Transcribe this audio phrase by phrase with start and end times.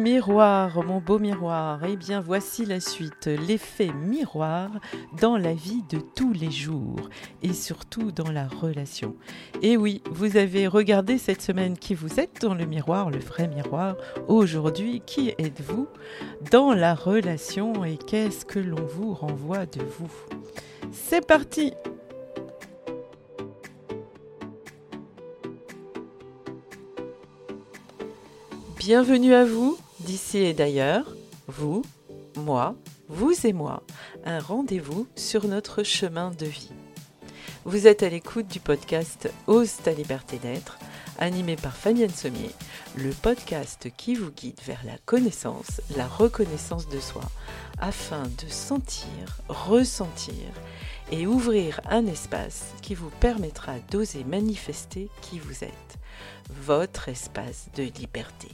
[0.00, 4.70] Miroir, mon beau miroir, eh bien voici la suite, l'effet miroir
[5.20, 7.10] dans la vie de tous les jours
[7.42, 9.14] et surtout dans la relation.
[9.60, 13.46] Et oui, vous avez regardé cette semaine qui vous êtes dans le miroir, le vrai
[13.46, 13.94] miroir.
[14.26, 15.86] Aujourd'hui, qui êtes-vous
[16.50, 20.10] dans la relation et qu'est-ce que l'on vous renvoie de vous?
[20.92, 21.74] C'est parti!
[28.78, 31.04] Bienvenue à vous, d'ici et d'ailleurs,
[31.46, 31.82] vous,
[32.36, 32.74] moi,
[33.08, 33.82] vous et moi,
[34.24, 36.70] un rendez-vous sur notre chemin de vie.
[37.64, 40.78] Vous êtes à l'écoute du podcast Ose ta liberté d'être,
[41.18, 42.50] animé par Fabienne Sommier,
[42.96, 47.22] le podcast qui vous guide vers la connaissance, la reconnaissance de soi,
[47.78, 50.34] afin de sentir, ressentir
[51.12, 55.98] et ouvrir un espace qui vous permettra d'oser manifester qui vous êtes,
[56.48, 58.48] votre espace de liberté.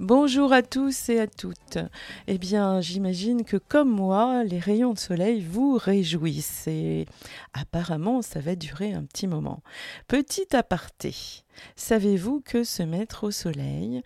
[0.00, 1.78] Bonjour à tous et à toutes.
[2.28, 7.04] Eh bien, j'imagine que comme moi, les rayons de soleil vous réjouissent et
[7.52, 9.60] apparemment, ça va durer un petit moment.
[10.06, 11.16] Petit aparté,
[11.74, 14.02] savez-vous que se mettre au soleil,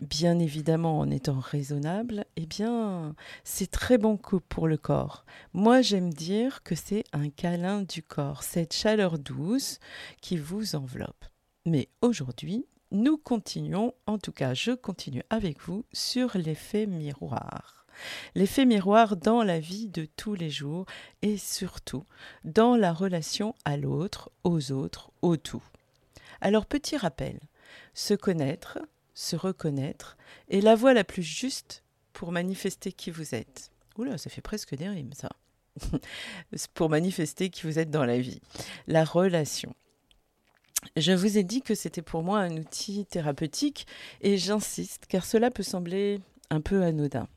[0.00, 5.24] bien évidemment en étant raisonnable, eh bien, c'est très bon coup pour le corps.
[5.54, 9.78] Moi, j'aime dire que c'est un câlin du corps, cette chaleur douce
[10.20, 11.24] qui vous enveloppe.
[11.64, 17.86] Mais aujourd'hui, nous continuons, en tout cas je continue avec vous, sur l'effet miroir.
[18.34, 20.86] L'effet miroir dans la vie de tous les jours
[21.22, 22.04] et surtout
[22.44, 25.62] dans la relation à l'autre, aux autres, au tout.
[26.40, 27.38] Alors petit rappel,
[27.94, 28.78] se connaître,
[29.14, 30.16] se reconnaître
[30.48, 33.70] est la voie la plus juste pour manifester qui vous êtes.
[33.98, 35.30] Oula, ça fait presque des rimes ça.
[36.74, 38.40] pour manifester qui vous êtes dans la vie.
[38.86, 39.74] La relation.
[40.96, 43.86] Je vous ai dit que c'était pour moi un outil thérapeutique
[44.22, 46.20] et j'insiste car cela peut sembler
[46.50, 47.28] un peu anodin.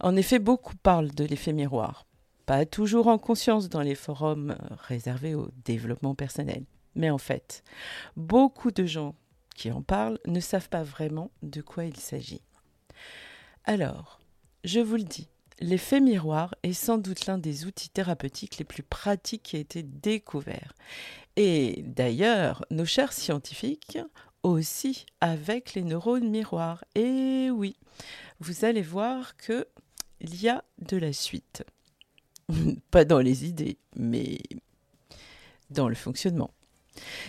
[0.00, 2.06] En effet, beaucoup parlent de l'effet miroir,
[2.44, 4.56] pas toujours en conscience dans les forums
[4.88, 6.64] réservés au développement personnel.
[6.94, 7.62] Mais en fait,
[8.16, 9.14] beaucoup de gens
[9.54, 12.42] qui en parlent ne savent pas vraiment de quoi il s'agit.
[13.64, 14.20] Alors,
[14.64, 15.28] je vous le dis,
[15.60, 19.82] L'effet miroir est sans doute l'un des outils thérapeutiques les plus pratiques qui a été
[19.82, 20.74] découvert.
[21.36, 23.98] Et d'ailleurs, nos chers scientifiques
[24.42, 26.84] aussi avec les neurones miroirs.
[26.94, 27.76] Et oui,
[28.40, 29.66] vous allez voir que
[30.20, 31.64] il y a de la suite.
[32.90, 34.38] Pas dans les idées, mais
[35.70, 36.52] dans le fonctionnement.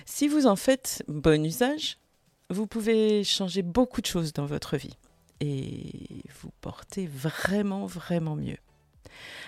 [0.06, 1.98] Si vous en faites bon usage,
[2.50, 4.98] vous pouvez changer beaucoup de choses dans votre vie
[5.40, 8.58] et vous portez vraiment, vraiment mieux.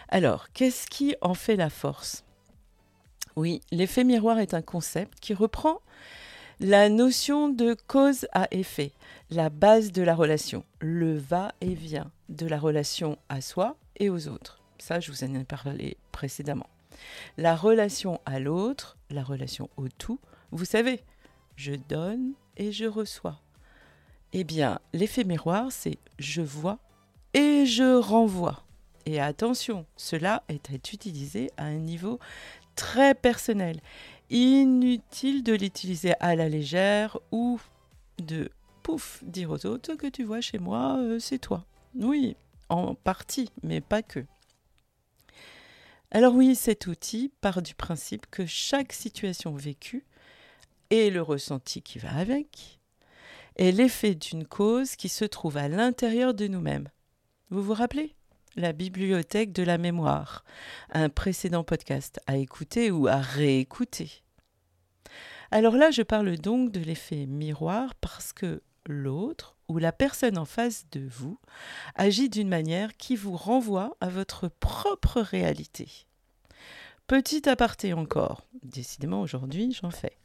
[0.10, 2.24] Alors, qu'est-ce qui en fait la force?
[3.36, 5.82] Oui, l'effet miroir est un concept qui reprend
[6.60, 8.92] la notion de cause à effet,
[9.30, 14.60] la base de la relation, le va-et-vient de la relation à soi et aux autres.
[14.78, 16.70] Ça, je vous en ai parlé précédemment.
[17.38, 20.20] La relation à l'autre, la relation au tout,
[20.52, 21.02] vous savez,
[21.56, 23.40] je donne et je reçois.
[24.32, 26.78] Eh bien, l'effet miroir, c'est je vois
[27.34, 28.64] et je renvoie.
[29.06, 32.20] Et attention, cela est utilisé à un niveau
[32.76, 33.82] très personnel.
[34.30, 37.60] Inutile de l'utiliser à la légère ou
[38.20, 38.52] de
[38.84, 41.66] pouf dire aux autres que tu vois chez moi, euh, c'est toi.
[41.96, 42.36] Oui,
[42.70, 44.24] en partie, mais pas que.
[46.12, 50.06] Alors oui, cet outil part du principe que chaque situation vécue
[50.92, 52.79] et le ressenti qui va avec
[53.60, 56.88] est l'effet d'une cause qui se trouve à l'intérieur de nous-mêmes.
[57.50, 58.16] Vous vous rappelez?
[58.56, 60.46] La bibliothèque de la mémoire,
[60.92, 64.24] un précédent podcast à écouter ou à réécouter.
[65.52, 70.46] Alors là, je parle donc de l'effet miroir parce que l'autre ou la personne en
[70.46, 71.38] face de vous
[71.96, 76.08] agit d'une manière qui vous renvoie à votre propre réalité.
[77.10, 80.20] Petit aparté encore, décidément aujourd'hui j'en fais.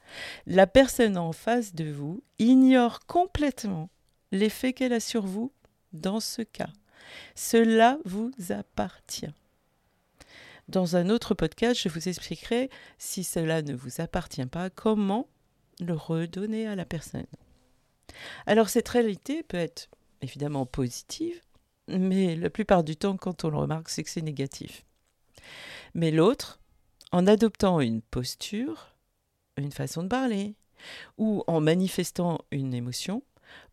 [0.46, 3.88] La personne en face de vous ignore complètement
[4.32, 5.50] l'effet qu'elle a sur vous
[5.94, 6.68] dans ce cas.
[7.34, 9.32] Cela vous appartient.
[10.68, 15.26] Dans un autre podcast, je vous expliquerai, si cela ne vous appartient pas, comment
[15.80, 17.24] le redonner à la personne.
[18.44, 19.88] Alors cette réalité peut être
[20.20, 21.40] évidemment positive,
[21.88, 24.84] mais la plupart du temps, quand on le remarque, c'est que c'est négatif.
[25.94, 26.60] Mais l'autre,
[27.14, 28.88] en adoptant une posture,
[29.56, 30.56] une façon de parler,
[31.16, 33.22] ou en manifestant une émotion,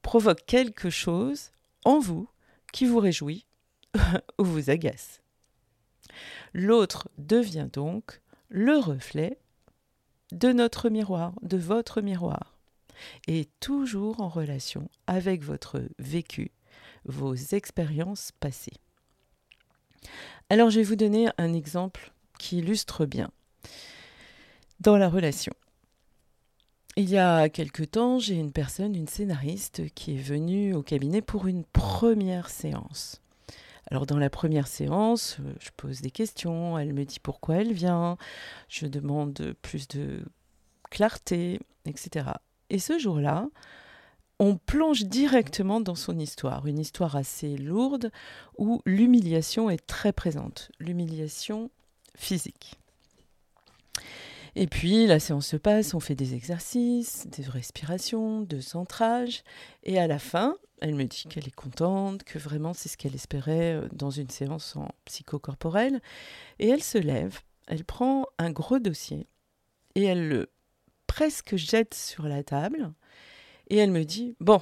[0.03, 1.49] provoque quelque chose
[1.83, 2.29] en vous
[2.71, 3.47] qui vous réjouit
[4.38, 5.23] ou vous agace.
[6.53, 9.39] L'autre devient donc le reflet
[10.31, 12.59] de notre miroir, de votre miroir,
[13.27, 16.51] et toujours en relation avec votre vécu,
[17.05, 18.77] vos expériences passées.
[20.51, 23.29] Alors je vais vous donner un exemple qui illustre bien.
[24.79, 25.53] Dans la relation,
[26.97, 31.21] il y a quelque temps, j'ai une personne, une scénariste, qui est venue au cabinet
[31.21, 33.21] pour une première séance.
[33.91, 37.73] Alors dans la première séance, euh, je pose des questions, elle me dit pourquoi elle
[37.73, 38.17] vient,
[38.69, 40.25] je demande plus de
[40.89, 42.25] clarté, etc.
[42.71, 43.49] Et ce jour-là,
[44.39, 48.11] on plonge directement dans son histoire, une histoire assez lourde
[48.57, 51.69] où l'humiliation est très présente, l'humiliation
[52.15, 52.77] physique.
[54.55, 59.43] Et puis la séance se passe, on fait des exercices, des respirations, de centrage,
[59.83, 63.15] et à la fin, elle me dit qu'elle est contente, que vraiment c'est ce qu'elle
[63.15, 66.01] espérait euh, dans une séance en psychocorporel,
[66.59, 69.27] et elle se lève, elle prend un gros dossier,
[69.95, 70.49] et elle le
[71.07, 72.91] presque jette sur la table,
[73.69, 74.61] et elle me dit, bon,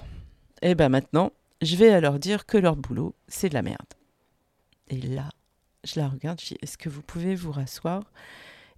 [0.61, 1.31] eh ben maintenant,
[1.63, 3.93] je vais leur dire que leur boulot, c'est de la merde.
[4.89, 5.29] Et là,
[5.83, 8.11] je la regarde, je dis, est-ce que vous pouvez vous rasseoir?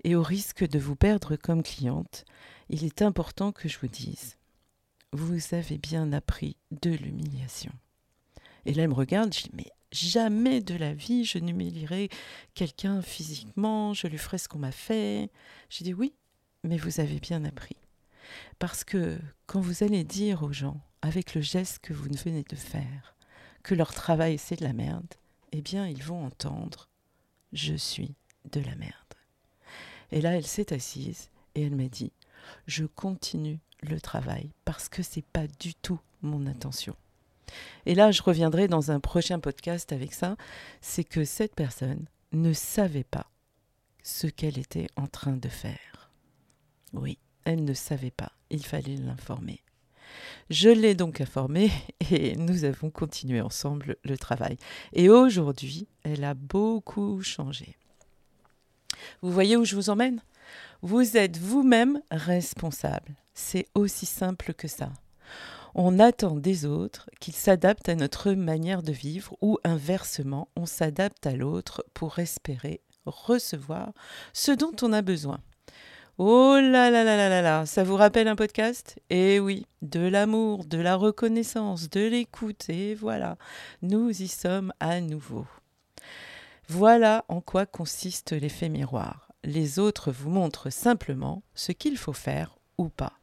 [0.03, 2.25] Et au risque de vous perdre comme cliente,
[2.69, 4.37] il est important que je vous dise,
[5.11, 7.73] vous avez bien appris de l'humiliation.
[8.65, 12.09] Et là, elle me regarde, je dis, mais jamais de la vie je n'humilierai
[12.53, 15.29] quelqu'un physiquement, je lui ferai ce qu'on m'a fait.
[15.69, 16.13] Je dis, oui,
[16.63, 17.75] mais vous avez bien appris.
[18.59, 22.55] Parce que quand vous allez dire aux gens, avec le geste que vous venez de
[22.55, 23.15] faire,
[23.63, 25.13] que leur travail c'est de la merde,
[25.51, 26.90] eh bien ils vont entendre
[27.53, 28.15] je suis
[28.51, 28.93] de la merde.
[30.11, 32.11] Et là, elle s'est assise et elle m'a dit
[32.67, 36.95] Je continue le travail parce que c'est pas du tout mon intention.
[37.85, 40.37] Et là, je reviendrai dans un prochain podcast avec ça
[40.81, 43.29] c'est que cette personne ne savait pas
[44.03, 46.11] ce qu'elle était en train de faire.
[46.93, 48.31] Oui, elle ne savait pas.
[48.49, 49.61] Il fallait l'informer.
[50.49, 51.71] Je l'ai donc informée
[52.11, 54.57] et nous avons continué ensemble le travail.
[54.93, 57.77] Et aujourd'hui, elle a beaucoup changé.
[59.21, 60.21] Vous voyez où je vous emmène?
[60.81, 63.15] Vous êtes vous-même responsable.
[63.33, 64.91] C'est aussi simple que ça.
[65.73, 71.25] On attend des autres qu'ils s'adaptent à notre manière de vivre ou inversement, on s'adapte
[71.25, 73.93] à l'autre pour espérer recevoir
[74.33, 75.39] ce dont on a besoin.
[76.17, 78.99] Oh là là là là là là, ça vous rappelle un podcast?
[79.09, 83.37] Eh oui, de l'amour, de la reconnaissance, de l'écoute, et voilà,
[83.81, 85.47] nous y sommes à nouveau.
[86.67, 89.29] Voilà en quoi consiste l'effet miroir.
[89.43, 93.13] Les autres vous montrent simplement ce qu'il faut faire ou pas.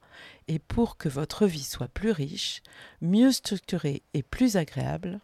[0.48, 2.62] Et pour que votre vie soit plus riche,
[3.00, 5.20] mieux structurée et plus agréable,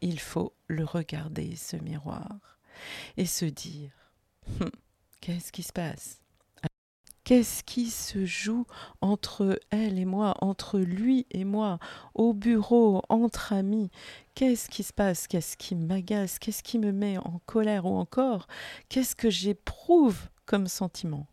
[0.00, 2.58] il faut le regarder, ce miroir,
[3.16, 3.90] et se dire,
[4.60, 4.70] hum,
[5.20, 6.23] qu'est-ce qui se passe?
[7.24, 8.66] Qu'est-ce qui se joue
[9.00, 11.78] entre elle et moi, entre lui et moi,
[12.14, 13.90] au bureau, entre amis?
[14.34, 15.26] Qu'est-ce qui se passe?
[15.26, 16.38] Qu'est-ce qui m'agace?
[16.38, 18.46] Qu'est-ce qui me met en colère ou encore
[18.90, 21.26] Qu'est-ce que j'éprouve comme sentiment?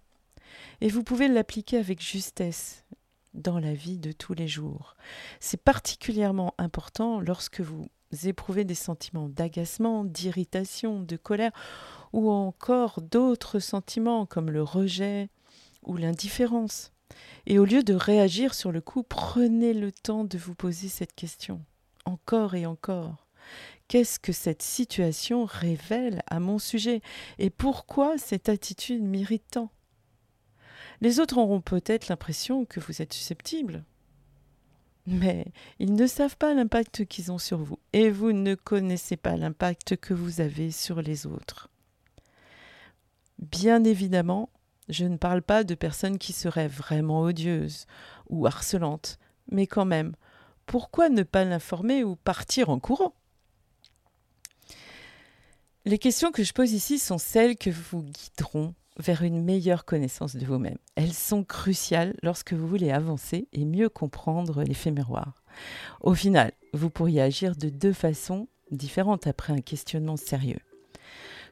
[0.79, 2.85] Et vous pouvez l'appliquer avec justesse
[3.33, 4.95] dans la vie de tous les jours.
[5.41, 7.89] C'est particulièrement important lorsque vous
[8.23, 11.51] éprouvez des sentiments d'agacement, d'irritation, de colère
[12.13, 15.29] ou encore d'autres sentiments comme le rejet,
[15.83, 16.91] ou l'indifférence.
[17.45, 21.13] Et au lieu de réagir sur le coup, prenez le temps de vous poser cette
[21.13, 21.61] question,
[22.05, 23.27] encore et encore.
[23.87, 27.01] Qu'est-ce que cette situation révèle à mon sujet
[27.39, 29.69] et pourquoi cette attitude m'irrite tant
[31.01, 33.83] Les autres auront peut-être l'impression que vous êtes susceptible,
[35.07, 35.45] mais
[35.79, 39.97] ils ne savent pas l'impact qu'ils ont sur vous et vous ne connaissez pas l'impact
[39.97, 41.69] que vous avez sur les autres.
[43.39, 44.50] Bien évidemment,
[44.91, 47.87] je ne parle pas de personnes qui seraient vraiment odieuses
[48.29, 49.17] ou harcelantes,
[49.49, 50.15] mais quand même,
[50.65, 53.13] pourquoi ne pas l'informer ou partir en courant?
[55.85, 60.35] Les questions que je pose ici sont celles que vous guideront vers une meilleure connaissance
[60.35, 60.77] de vous-même.
[60.95, 65.43] Elles sont cruciales lorsque vous voulez avancer et mieux comprendre l'effet miroir.
[66.01, 70.59] Au final, vous pourriez agir de deux façons différentes après un questionnement sérieux.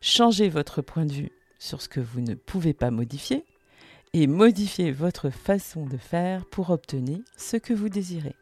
[0.01, 3.45] Changer votre point de vue sur ce que vous ne pouvez pas modifier
[4.13, 8.35] et modifier votre façon de faire pour obtenir ce que vous désirez.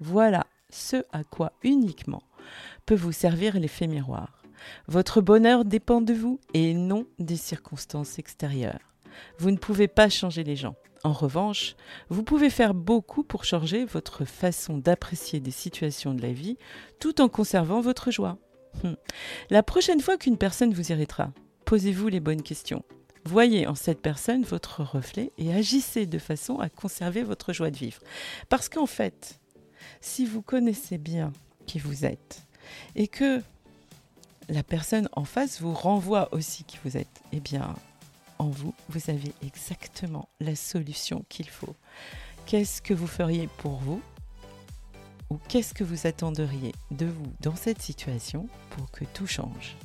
[0.00, 2.22] Voilà ce à quoi uniquement
[2.86, 4.42] peut vous servir l'effet miroir.
[4.88, 8.80] Votre bonheur dépend de vous et non des circonstances extérieures.
[9.38, 10.76] Vous ne pouvez pas changer les gens.
[11.04, 11.76] En revanche,
[12.08, 16.56] vous pouvez faire beaucoup pour changer votre façon d'apprécier des situations de la vie
[16.98, 18.38] tout en conservant votre joie.
[18.82, 18.96] Hum.
[19.50, 21.32] La prochaine fois qu'une personne vous irritera,
[21.66, 22.84] posez-vous les bonnes questions.
[23.24, 27.76] Voyez en cette personne votre reflet et agissez de façon à conserver votre joie de
[27.76, 28.00] vivre.
[28.48, 29.40] Parce qu'en fait,
[30.00, 31.32] si vous connaissez bien
[31.66, 32.46] qui vous êtes
[32.94, 33.42] et que
[34.48, 37.74] la personne en face vous renvoie aussi qui vous êtes, eh bien,
[38.38, 41.74] en vous, vous avez exactement la solution qu'il faut.
[42.46, 44.00] Qu'est-ce que vous feriez pour vous
[45.30, 49.76] ou qu'est-ce que vous attendriez de vous dans cette situation pour que tout change?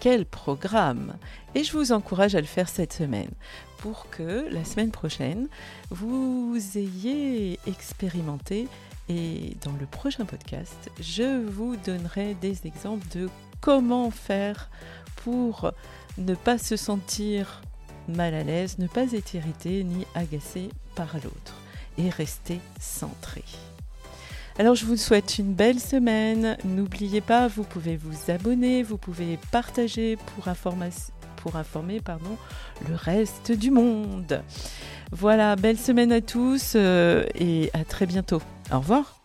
[0.00, 1.16] Quel programme
[1.54, 3.30] Et je vous encourage à le faire cette semaine
[3.78, 5.48] pour que la semaine prochaine,
[5.90, 8.68] vous ayez expérimenté
[9.08, 13.28] et dans le prochain podcast, je vous donnerai des exemples de
[13.60, 14.70] comment faire
[15.16, 15.72] pour
[16.18, 17.62] ne pas se sentir
[18.08, 21.54] mal à l'aise, ne pas être irrité ni agacé par l'autre
[21.96, 23.44] et rester centré.
[24.58, 26.56] Alors je vous souhaite une belle semaine.
[26.64, 30.48] N'oubliez pas, vous pouvez vous abonner, vous pouvez partager pour,
[31.56, 32.00] informer
[32.88, 34.42] le reste du monde.
[35.12, 38.42] Voilà, belle semaine à tous euh, et à très bientôt.
[38.72, 39.17] Au revoir.